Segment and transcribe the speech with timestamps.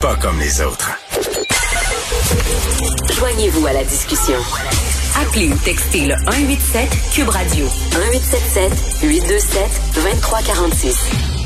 [0.00, 0.90] Pas comme les autres.
[3.12, 4.38] Joignez-vous à la discussion.
[5.20, 11.39] Appelez ou textez le 187 Cube Radio 1877 827 2346.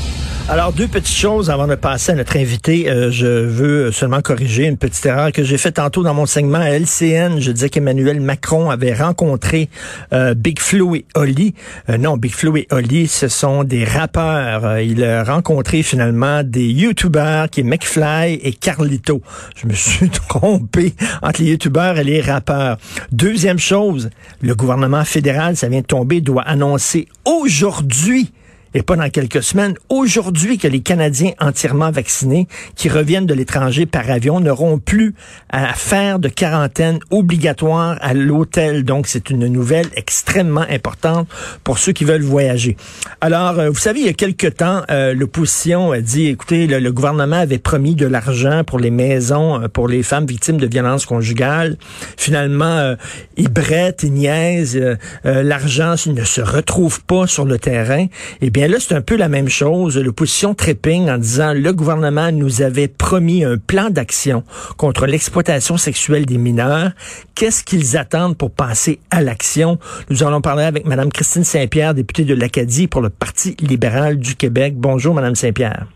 [0.47, 2.87] Alors, deux petites choses avant de passer à notre invité.
[2.87, 6.59] Euh, je veux seulement corriger une petite erreur que j'ai faite tantôt dans mon segment
[6.59, 7.39] à LCN.
[7.39, 9.69] Je disais qu'Emmanuel Macron avait rencontré
[10.13, 11.55] euh, Big Flo et Oli.
[11.89, 14.77] Euh, non, Big Flo et Oli, ce sont des rappeurs.
[14.77, 19.23] il a rencontré finalement des YouTubers qui est McFly et Carlito.
[19.55, 20.93] Je me suis trompé
[21.23, 22.77] entre les YouTubers et les rappeurs.
[23.11, 28.31] Deuxième chose, le gouvernement fédéral, ça vient de tomber, doit annoncer aujourd'hui
[28.75, 29.75] et pas dans quelques semaines.
[29.87, 35.15] Aujourd'hui que les Canadiens entièrement vaccinés qui reviennent de l'étranger par avion n'auront plus
[35.49, 38.83] à faire de quarantaine obligatoire à l'hôtel.
[38.83, 41.29] Donc, c'est une nouvelle extrêmement importante
[41.63, 42.75] pour ceux qui veulent voyager.
[43.21, 46.91] Alors, euh, vous savez, il y a quelques temps, euh, l'opposition a dit, écoutez, le,
[46.91, 51.05] gouvernement avait promis de l'argent pour les maisons, euh, pour les femmes victimes de violences
[51.05, 51.77] conjugales.
[52.17, 52.95] Finalement,
[53.37, 54.79] ils brettent, ils niaisent,
[55.23, 58.07] l'argent ne se retrouve pas sur le terrain.
[58.41, 59.97] Eh bien, là, c'est un peu la même chose.
[59.97, 64.43] L'opposition trépigne en disant le gouvernement nous avait promis un plan d'action
[64.77, 66.91] contre l'exploitation sexuelle des mineurs.
[67.35, 69.77] Qu'est-ce qu'ils attendent pour passer à l'action?
[70.09, 74.35] Nous allons parler avec Mme Christine Saint-Pierre, députée de l'Acadie pour le Parti libéral du
[74.35, 74.75] Québec.
[74.77, 75.87] Bonjour, Mme Saint-Pierre.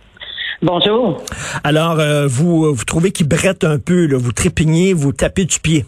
[0.61, 1.23] Bonjour.
[1.64, 5.59] Alors, euh, vous, vous trouvez qu'ils brettent un peu, là, vous trépignez, vous tapez du
[5.59, 5.86] pied.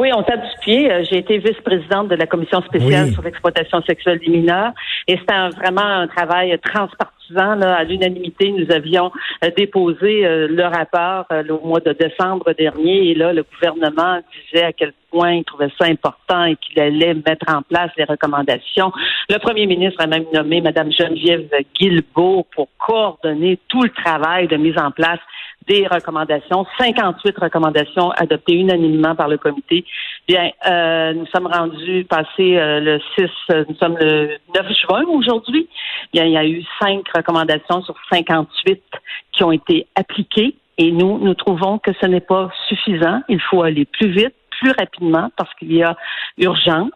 [0.00, 0.90] Oui, on tape du pied.
[0.90, 4.72] Euh, j'ai été vice-présidente de la commission spéciale sur l'exploitation sexuelle des mineurs
[5.10, 7.60] et c'était vraiment un travail transpartisan.
[7.62, 9.10] À l'unanimité, nous avions
[9.44, 14.20] euh, déposé euh, le rapport au mois de décembre dernier et là, le gouvernement
[14.52, 18.04] disait à quel point il trouvait ça important et qu'il allait mettre en place les
[18.04, 18.92] recommandations.
[19.28, 24.56] Le premier ministre a même nommé Mme Geneviève Guilbeault pour coordonner tout le travail de
[24.56, 25.20] mise en place
[25.68, 29.84] des recommandations, 58 recommandations adoptées unanimement par le comité.
[30.28, 35.04] Bien, euh, nous sommes rendus passé euh, le 6, euh, nous sommes le 9 juin
[35.08, 35.68] aujourd'hui.
[36.12, 38.82] Bien, il y a eu cinq recommandations sur 58
[39.32, 40.54] qui ont été appliquées.
[40.78, 43.20] Et nous, nous trouvons que ce n'est pas suffisant.
[43.28, 45.96] Il faut aller plus vite, plus rapidement, parce qu'il y a
[46.38, 46.90] urgence.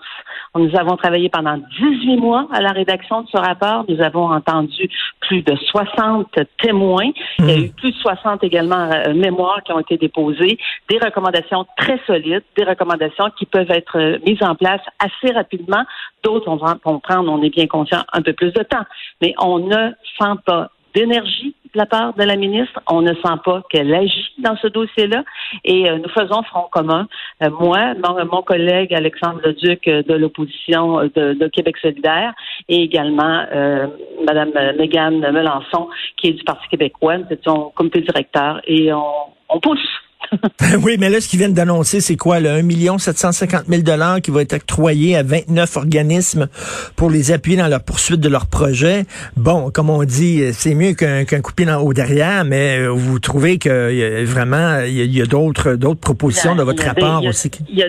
[0.55, 3.85] Nous avons travaillé pendant 18 mois à la rédaction de ce rapport.
[3.89, 4.89] Nous avons entendu
[5.21, 6.29] plus de 60
[6.63, 7.11] témoins.
[7.39, 7.65] Il y a hmm.
[7.65, 10.59] eu plus de 60 également euh, mémoires qui ont été déposées,
[10.89, 15.85] des recommandations très solides, des recommandations qui peuvent être euh, mises en place assez rapidement.
[16.23, 18.85] D'autres on va prendre, on est bien conscient, un peu plus de temps.
[19.21, 22.81] Mais on ne sent pas d'énergie de la part de la ministre.
[22.89, 25.25] On ne sent pas qu'elle agit dans ce dossier-là.
[25.65, 27.09] Et euh, nous faisons front commun.
[27.43, 27.95] Euh, moi,
[28.31, 32.35] mon, collègue Alexandre Leduc euh, de l'opposition de, Québec solidaire
[32.69, 33.45] et également
[34.27, 37.19] Mme Mégane Melançon, qui est du Parti québécois.
[37.19, 39.05] Nous étions comité directeur et on,
[39.49, 39.79] on pousse
[40.83, 42.41] oui, mais là, ce qu'ils viennent d'annoncer, c'est quoi?
[42.41, 46.49] Là, 1 750 000 dollars qui va être octroyé à 29 organismes
[46.97, 49.05] pour les appuyer dans leur poursuite de leur projet?
[49.37, 52.89] Bon, comme on dit, c'est mieux qu'un qu coup pied dans, au derrière, mais euh,
[52.89, 57.51] vous trouvez que vraiment, il y a, d'autres d'autres propositions de votre rapport aussi?
[57.69, 57.89] Il y a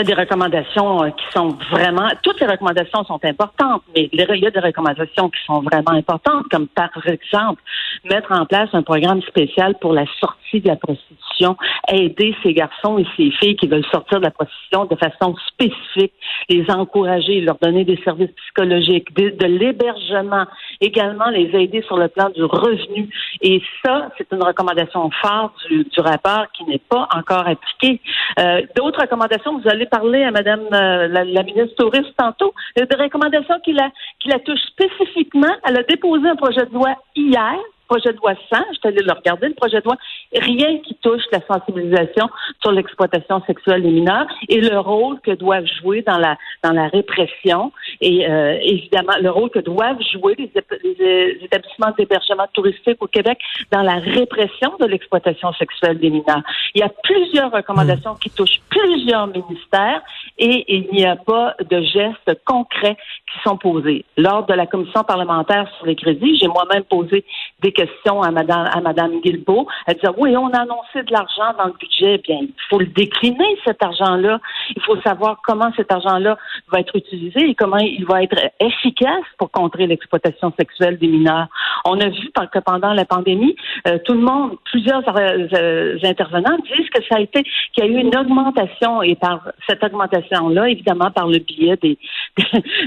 [0.00, 4.50] des recommandations euh, qui sont vraiment, toutes les recommandations sont importantes, mais il y a
[4.50, 7.60] des recommandations qui sont vraiment importantes, comme par exemple
[8.04, 11.56] mettre en place un programme spécial pour la sortie de la prostitution,
[11.88, 16.12] aider ces garçons et ces filles qui veulent sortir de la prostitution de façon spécifique,
[16.48, 20.46] les encourager, leur donner des services psychologiques, de, l'hébergement,
[20.80, 23.08] également les aider sur le plan du revenu.
[23.40, 28.00] Et ça, c'est une recommandation forte du, rapport qui n'est pas encore appliquée.
[28.38, 32.52] Euh, d'autres recommandations, vous allez parler à Madame euh, la, ministre touriste tantôt.
[32.76, 35.54] Des recommandations qui la, qui la touchent spécifiquement.
[35.64, 37.56] Elle a déposé un projet de loi hier
[37.92, 39.96] projet de loi 100, je suis allée le regarder, le projet de loi,
[40.34, 42.30] rien qui touche la sensibilisation
[42.62, 46.88] sur l'exploitation sexuelle des mineurs et le rôle que doivent jouer dans la dans la
[46.88, 47.70] répression
[48.00, 50.50] et euh, évidemment le rôle que doivent jouer les,
[50.82, 53.38] les établissements d'hébergement touristique au Québec
[53.70, 56.42] dans la répression de l'exploitation sexuelle des mineurs.
[56.74, 60.00] Il y a plusieurs recommandations qui touchent plusieurs ministères
[60.38, 62.96] et il n'y a pas de gestes concrets
[63.30, 64.06] qui sont posés.
[64.16, 67.24] Lors de la commission parlementaire sur les crédits, j'ai moi-même posé
[67.60, 67.81] des questions
[68.22, 69.66] à Madame, à Madame Guilbeault.
[69.86, 72.18] Elle disait, oui, on a annoncé de l'argent dans le budget.
[72.18, 74.40] Bien, il faut le décliner, cet argent-là.
[74.74, 76.36] Il faut savoir comment cet argent-là
[76.70, 81.48] va être utilisé et comment il va être efficace pour contrer l'exploitation sexuelle des mineurs.
[81.84, 83.56] On a vu que pendant la pandémie,
[83.86, 87.42] euh, tout le monde, plusieurs euh, intervenants disent que ça a été,
[87.72, 91.98] qu'il y a eu une augmentation et par cette augmentation-là, évidemment, par le biais des,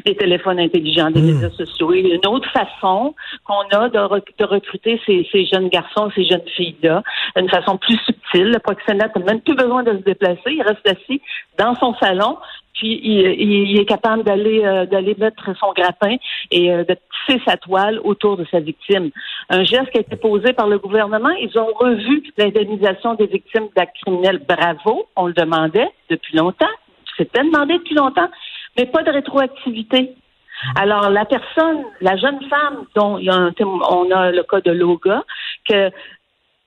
[0.05, 1.33] des, téléphones intelligents, des hmm.
[1.33, 3.99] médias sociaux, et une autre façon qu'on a de,
[4.39, 7.03] de recruter ces jeunes garçons, ces jeunes filles-là,
[7.35, 8.51] d'une façon plus subtile.
[8.51, 10.51] Le proxénète n'a même plus besoin de se déplacer.
[10.51, 11.21] Il reste assis
[11.57, 12.37] dans son salon
[12.75, 16.17] puis il, est capable d'aller euh, d'aller mettre son grappin
[16.51, 16.95] et euh, de
[17.25, 19.11] tisser sa toile autour de sa victime.
[19.49, 21.29] Un geste qui a été posé par le gouvernement.
[21.29, 24.41] Ils ont revu l'indemnisation des victimes d'actes criminels.
[24.47, 26.65] Bravo, on le demandait depuis longtemps.
[27.17, 28.29] C'était demandé depuis longtemps,
[28.77, 30.13] mais pas de rétroactivité.
[30.75, 35.23] Alors, la personne, la jeune femme dont on a le cas de Loga,
[35.67, 35.91] que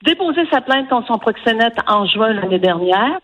[0.05, 3.19] déposé sa plainte contre son proxénète en juin l'année dernière,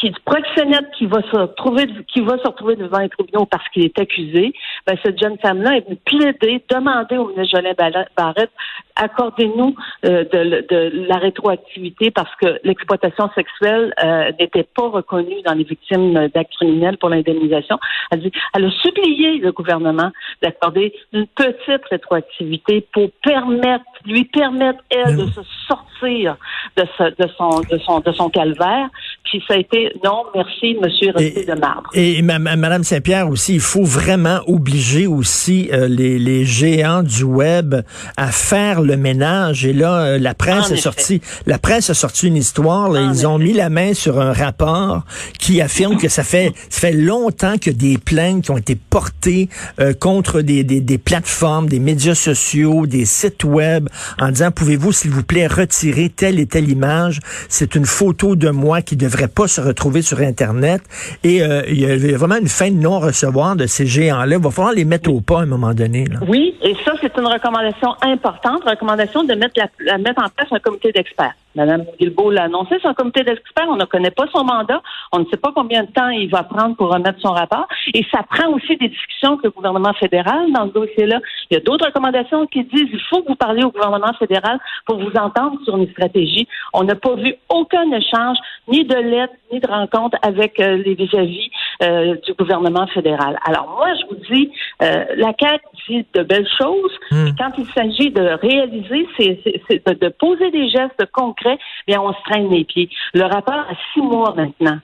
[0.00, 3.68] qui est proxénète qui va se retrouver qui va se retrouver devant les tribunaux parce
[3.68, 4.52] qu'il est accusé,
[4.86, 7.74] ben cette jeune femme-là est venue plaider, demander au ministre Jolin
[8.16, 8.50] Barrette
[8.96, 9.74] accordez-nous
[10.04, 15.64] euh, de, de, la rétroactivité parce que l'exploitation sexuelle euh, n'était pas reconnue dans les
[15.64, 17.78] victimes d'actes criminels pour l'indemnisation.
[18.10, 20.10] Elle, dit, elle a supplié le gouvernement
[20.42, 26.36] d'accorder une petite rétroactivité pour permettre, lui permettre, elle, de se sortir
[26.76, 28.88] de, de, son, de, son, de son calvaire.
[29.24, 31.90] Puis ça a été non, merci, monsieur, restez de marbre.
[31.94, 37.74] Et, Madame Saint-Pierre aussi, il faut vraiment obliger aussi euh, les, les géants du web
[38.16, 39.66] à faire le ménage.
[39.66, 42.96] Et là, euh, la presse a sorti, la presse a sorti une histoire.
[42.96, 45.04] ils ont mis la main sur un rapport
[45.38, 49.48] qui affirme que ça fait, ça fait longtemps que des plaintes qui ont été portées
[49.80, 53.88] euh, contre des, des, des, plateformes, des médias sociaux, des sites web,
[54.20, 57.20] en disant pouvez-vous s'il vous plaît retirer telle et telle image?
[57.48, 60.82] C'est une photo de moi qui devrait pas se retrouver sur Internet.
[61.22, 64.36] Et euh, il y a vraiment une fin de non-recevoir de ces géants-là.
[64.36, 66.06] Il va falloir les mettre au pas à un moment donné.
[66.06, 66.18] Là.
[66.26, 70.58] Oui, et ça, c'est une recommandation importante recommandation de mettre, la, mettre en place un
[70.58, 71.34] comité d'experts.
[71.54, 73.66] Madame Guilbeault l'a annoncé, c'est un comité d'experts.
[73.68, 74.82] On ne connaît pas son mandat.
[75.12, 77.68] On ne sait pas combien de temps il va prendre pour remettre son rapport.
[77.92, 81.20] Et ça prend aussi des discussions avec le gouvernement fédéral dans ce dossier-là.
[81.50, 84.58] Il y a d'autres recommandations qui disent il faut que vous parliez au gouvernement fédéral
[84.86, 86.48] pour vous entendre sur une stratégie.
[86.72, 88.38] On n'a pas vu aucun échange,
[88.68, 91.50] ni de lettres, ni de rencontres avec euh, les vis-à-vis
[91.82, 93.38] euh, du gouvernement fédéral.
[93.46, 94.50] Alors moi, je vous dis,
[94.82, 96.92] euh, la CAQ dit de belles choses.
[97.10, 97.30] Hmm.
[97.38, 102.22] Quand il s'agit de réaliser, c'est de, de poser des gestes concrets, bien on se
[102.30, 102.88] traîne les pieds.
[103.12, 104.78] Le rapport a six mois maintenant.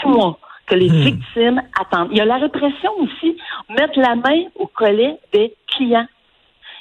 [0.00, 1.04] Six mois que les hmm.
[1.04, 2.08] victimes attendent.
[2.10, 3.36] Il y a la répression aussi.
[3.68, 6.06] Mettre la main au collet des clients.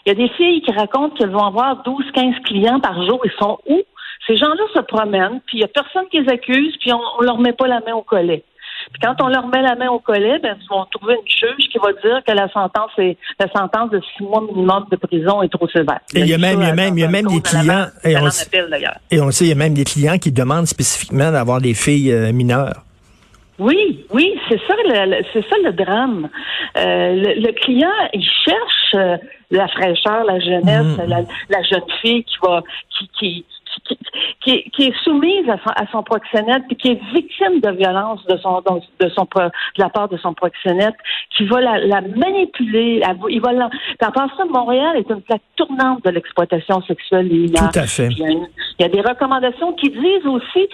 [0.06, 3.22] Il y a des filles qui racontent qu'elles vont avoir 12, 15 clients par jour.
[3.24, 3.82] Ils sont où?
[4.28, 7.26] Ces gens-là se promènent, puis il n'y a personne qui les accuse, puis on ne
[7.26, 8.44] leur met pas la main au collet.
[8.92, 11.70] Puis quand on leur met la main au collet, ben, ils vont trouver une juge
[11.70, 15.42] qui va dire que la sentence est la sentence de six mois minimum de prison
[15.42, 16.00] est trop sévère.
[16.14, 17.88] Et il y a même, il y a même, il y a même des clients.
[18.04, 18.28] Et on,
[19.12, 22.12] et on sait, il y a même des clients qui demandent spécifiquement d'avoir des filles
[22.12, 22.84] euh, mineures.
[23.60, 24.74] Oui, oui, c'est ça,
[25.32, 26.30] c'est ça le drame.
[26.78, 29.18] Euh, le, client, il cherche euh,
[29.52, 31.08] la fraîcheur, la jeunesse, mmh.
[31.08, 32.64] la, la, jeune fille qui va,
[32.98, 33.46] qui, qui,
[34.42, 38.26] qui, qui, est soumise à son, à son proxénète, puis qui est victime de violence
[38.26, 40.96] de son de son de la part de son proxénète,
[41.36, 43.70] qui va la, la manipuler, il va la,
[44.06, 47.70] en pensant Montréal est une plaque tournante de l'exploitation sexuelle mineurs.
[47.72, 48.10] Tout à fait.
[48.10, 48.48] Il
[48.80, 50.68] y, a, des recommandations qui disent aussi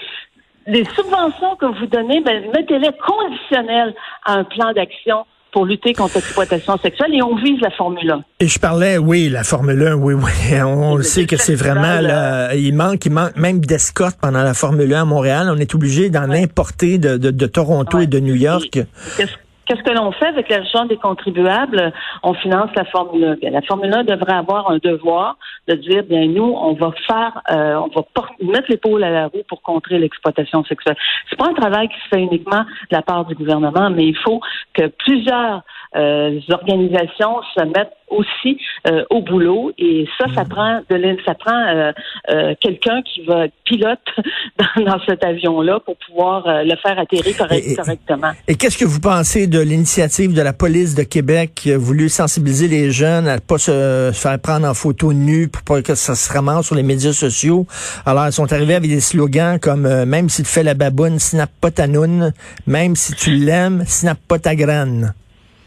[0.68, 3.94] les subventions que vous donnez, ben, mettez-les conditionnelles
[4.26, 8.24] à un plan d'action pour lutter contre l'exploitation sexuelle et on vise la Formule 1.
[8.40, 10.32] Et je parlais, oui, la Formule 1, oui, oui.
[10.64, 14.54] On, le sait que c'est vraiment, là, il manque, il manque même d'escorte pendant la
[14.54, 15.52] Formule 1 à Montréal.
[15.52, 18.80] On est obligé d'en importer de, de, Toronto et de New York.
[19.70, 21.94] Qu'est-ce que l'on fait avec l'argent des contribuables?
[22.24, 23.50] On finance la Formule 1.
[23.52, 27.76] la Formule 1 devrait avoir un devoir de dire, bien, nous, on va faire, euh,
[27.76, 28.04] on va
[28.42, 30.96] mettre l'épaule à la roue pour contrer l'exploitation sexuelle.
[31.30, 34.18] C'est pas un travail qui se fait uniquement de la part du gouvernement, mais il
[34.18, 34.42] faut
[34.74, 35.62] que plusieurs
[35.96, 40.50] euh, organisations se mettent aussi euh, au boulot et ça, ça mm.
[40.50, 41.92] prend de ça prend euh,
[42.30, 44.00] euh, quelqu'un qui va être pilote
[44.86, 48.32] dans, cet avion-là pour pouvoir le faire atterrir correctement.
[48.48, 52.10] Et, qu'est-ce que vous pensez de l'initiative de la police de Québec qui a voulu
[52.10, 55.96] sensibiliser les jeunes à ne pas se faire prendre en photo nue pour pas que
[55.96, 57.66] ça se ramasse sur les médias sociaux?
[58.06, 61.50] Alors, ils sont arrivés avec des slogans comme même si tu fais la baboune, snap
[61.62, 62.34] pas ta noune,
[62.68, 65.14] même si tu l'aimes, snap pas ta graine.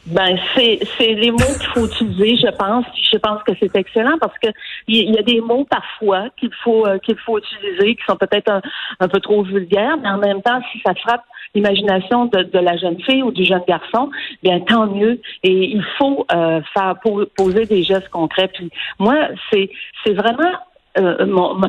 [0.06, 2.85] Ben, c'est, les mots qu'il faut utiliser, je pense.
[3.12, 4.49] je pense que c'est excellent parce que
[4.88, 8.50] il y, a des mots parfois qu'il faut euh, qu'il faut utiliser qui sont peut-être
[8.99, 11.23] un, peu trop vulgaires, mais en même temps, si ça frappe
[11.54, 14.11] l'imagination de, de, la jeune fille ou du jeune garçon,
[14.42, 15.21] bien tant mieux.
[15.44, 16.97] Et il faut euh, faire
[17.37, 18.49] poser des gestes concrets.
[18.49, 19.71] Puis moi, c'est
[20.04, 20.50] c'est vraiment
[20.99, 21.61] euh, mon,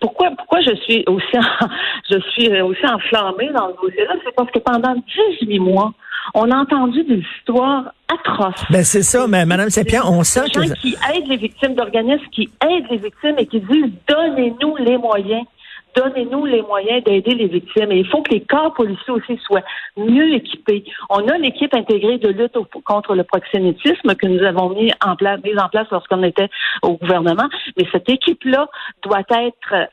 [0.00, 1.36] pourquoi pourquoi je suis aussi
[2.10, 4.94] je suis aussi enflammée dans le dossier c'est parce que pendant
[5.40, 5.92] 18 mois,
[6.32, 8.64] On a entendu des histoires atroces.
[8.70, 12.24] Ben c'est ça, mais Madame Saint-Pierre, on sent des gens qui aident les victimes d'organismes,
[12.32, 15.44] qui aident les victimes et qui disent donnez-nous les moyens
[15.94, 17.92] donnez-nous les moyens d'aider les victimes.
[17.92, 19.62] Et il faut que les corps policiers aussi soient
[19.96, 20.84] mieux équipés.
[21.10, 25.40] On a l'équipe intégrée de lutte contre le proxénétisme que nous avons mis en place,
[25.44, 26.48] mise en place lorsqu'on était
[26.82, 27.48] au gouvernement.
[27.76, 28.68] Mais cette équipe-là
[29.02, 29.86] doit être euh,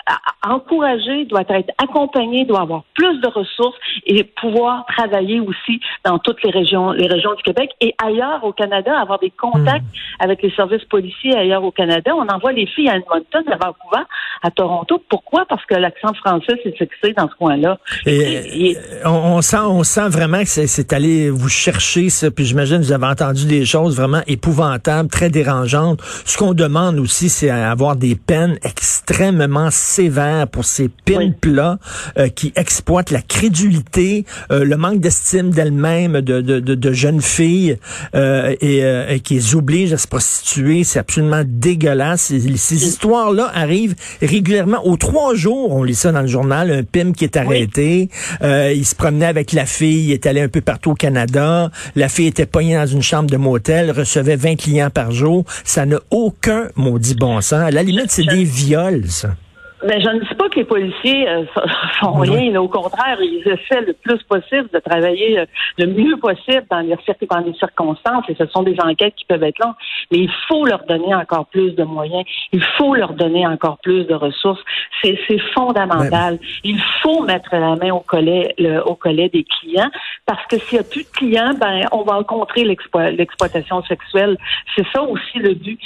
[0.47, 6.41] encouragée, doit être accompagnée, doit avoir plus de ressources et pouvoir travailler aussi dans toutes
[6.43, 10.23] les régions, les régions du Québec et ailleurs au Canada, avoir des contacts hmm.
[10.23, 12.13] avec les services policiers ailleurs au Canada.
[12.15, 14.03] On envoie les filles à Edmonton, à Vancouver,
[14.41, 15.01] à Toronto.
[15.09, 15.45] Pourquoi?
[15.45, 17.77] Parce que la l'accent français s'est fixé dans ce coin-là.
[18.05, 22.31] Et, on, sent, on sent vraiment que c'est allé vous chercher ça.
[22.31, 26.01] Puis j'imagine que vous avez entendu des choses vraiment épouvantables, très dérangeantes.
[26.25, 31.77] Ce qu'on demande aussi, c'est avoir des peines extrêmement sévères pour ces pimps-là
[32.17, 37.77] euh, qui exploitent la crédulité, euh, le manque d'estime d'elles-mêmes de, de, de, jeunes filles
[38.15, 40.83] euh, et, qui les obligent à se prostituer.
[40.83, 42.21] C'est absolument dégueulasse.
[42.21, 44.85] Ces, ces histoires-là arrivent régulièrement.
[44.85, 48.09] Aux trois jours, on lit ça dans le journal, un PIM qui est arrêté.
[48.43, 51.71] Euh, il se promenait avec la fille, il est allé un peu partout au Canada.
[51.95, 55.43] La fille était poignée dans une chambre de motel, recevait 20 clients par jour.
[55.63, 57.61] Ça n'a aucun maudit bon sens.
[57.61, 59.35] À la limite, c'est des viols, ça.
[59.83, 61.45] Mais je ne dis pas que les policiers euh,
[61.99, 62.55] font rien.
[62.61, 65.45] Au contraire, ils essaient le plus possible de travailler euh,
[65.77, 66.95] le mieux possible dans les,
[67.29, 68.25] dans les circonstances.
[68.29, 69.75] Et ce sont des enquêtes qui peuvent être longues.
[70.11, 72.23] Mais il faut leur donner encore plus de moyens.
[72.51, 74.61] Il faut leur donner encore plus de ressources.
[75.03, 75.17] C'est
[75.53, 76.37] fondamental.
[76.63, 79.89] Il faut mettre la main au collet, le, au collet des clients
[80.25, 84.37] parce que s'il n'y a plus de clients, ben on va rencontrer l'exploitation sexuelle.
[84.75, 85.79] C'est ça aussi le but.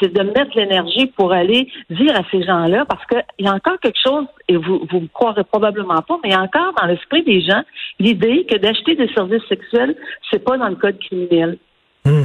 [0.00, 3.52] C'est de mettre l'énergie pour aller dire à ces gens-là parce que il y a
[3.52, 6.72] encore quelque chose, et vous vous me croirez probablement pas, mais il y a encore
[6.80, 7.62] dans l'esprit des gens
[7.98, 9.96] l'idée que d'acheter des services sexuels,
[10.30, 11.58] c'est pas dans le code criminel.
[12.04, 12.24] Hmm.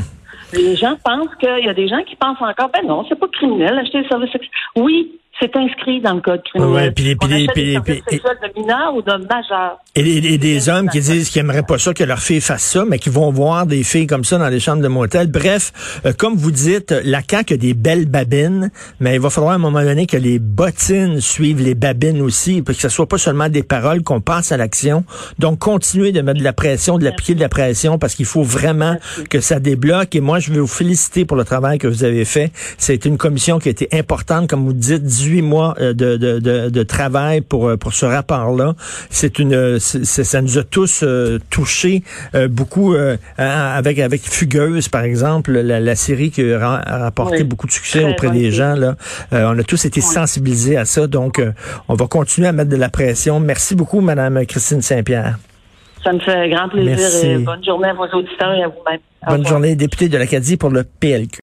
[0.54, 3.28] Les gens pensent qu'il y a des gens qui pensent encore, ben non, c'est pas
[3.28, 4.52] criminel d'acheter des services sexuels.
[4.78, 6.74] Oui, c'est inscrit dans le code criminel.
[6.74, 9.80] Ouais, puis, puis, puis, puis, de ou de majeur.
[9.96, 12.86] Et, et, des hommes qui disent qu'ils aimeraient pas ça que leur fille fasse ça,
[12.88, 15.28] mais qui vont voir des filles comme ça dans les chambres de motel.
[15.28, 18.70] Bref, euh, comme vous dites, la CAQ a des belles babines,
[19.00, 22.62] mais il va falloir à un moment donné que les bottines suivent les babines aussi,
[22.62, 25.04] pour que ce soit pas seulement des paroles, qu'on passe à l'action.
[25.40, 28.44] Donc, continuez de mettre de la pression, de l'appliquer de la pression, parce qu'il faut
[28.44, 28.98] vraiment
[29.30, 30.16] que ça débloque.
[30.16, 32.52] Et moi, je veux vous féliciter pour le travail que vous avez fait.
[32.78, 36.40] C'est une commission qui a été importante, comme vous dites, 18 mois euh, de, de,
[36.40, 38.76] de, de travail pour, euh, pour ce rapport-là.
[39.10, 42.04] C'est une, ça nous a tous euh, touchés
[42.50, 42.96] beaucoup
[43.38, 48.32] avec avec Fugueuse, par exemple, la, la série qui a, rapporté beaucoup de succès auprès
[48.32, 48.76] des gens.
[48.76, 48.96] Là,
[49.32, 51.42] on a tous été sensibilisés à ça, donc
[51.88, 53.40] on va continuer à mettre de la pression.
[53.40, 55.38] Merci beaucoup, Madame Christine Saint-Pierre.
[56.04, 57.26] Ça me fait grand plaisir.
[57.26, 59.00] Et bonne journée à vos auditeurs et à vous-même.
[59.28, 61.40] Bonne journée, députée de l'Acadie pour le PLQ.